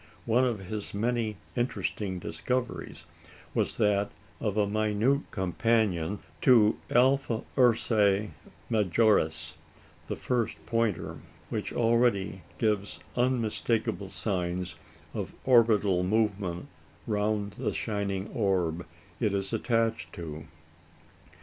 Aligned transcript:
One 0.25 0.45
of 0.45 0.61
his 0.61 0.95
many 0.95 1.37
interesting 1.55 2.17
discoveries 2.17 3.05
was 3.53 3.77
that 3.77 4.09
of 4.39 4.57
a 4.57 4.65
minute 4.65 5.29
companion 5.29 6.21
to 6.41 6.79
Alpha 6.89 7.43
Ursæ 7.55 8.31
Majoris 8.67 9.53
(the 10.07 10.15
first 10.15 10.55
Pointer), 10.65 11.19
which 11.49 11.71
already 11.71 12.41
gives 12.57 12.99
unmistakable 13.15 14.09
signs 14.09 14.75
of 15.13 15.33
orbital 15.45 16.01
movement 16.03 16.67
round 17.05 17.51
the 17.51 17.71
shining 17.71 18.27
orb 18.29 18.83
it 19.19 19.35
is 19.35 19.53
attached 19.53 20.11
to. 20.13 20.45